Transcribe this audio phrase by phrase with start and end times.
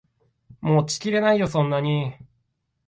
[0.61, 2.15] 持ちきれないよそんなに